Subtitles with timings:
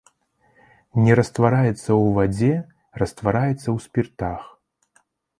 [1.07, 2.49] Не раствараецца ў вадзе,
[3.01, 4.41] раствараецца ў спіртах.